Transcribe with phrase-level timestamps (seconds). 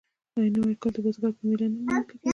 [0.37, 2.29] آیا نوی کال د بزګر په میله نه لمانځل کیږي؟